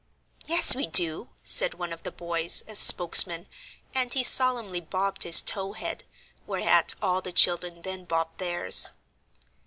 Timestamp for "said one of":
1.43-2.01